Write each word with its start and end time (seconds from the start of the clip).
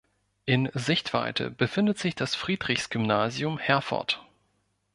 In 0.47 0.67
Sichtweite 0.73 1.51
befindet 1.51 1.99
sich 1.99 2.15
das 2.15 2.33
Friedrichs-Gymnasium 2.33 3.59
Herford. 3.59 4.25